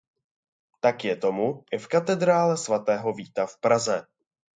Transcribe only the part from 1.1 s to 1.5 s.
tomu